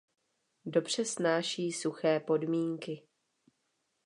[0.65, 3.01] Dobře snáší suché podmínky.